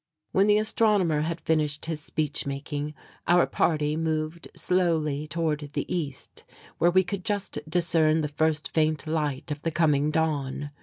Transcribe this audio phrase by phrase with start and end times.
[0.31, 2.95] When the astronomer had finished his speech making,
[3.27, 6.43] our party moved slowly toward the East,
[6.79, 10.71] where we could just discern the first faint light of the coming dawn.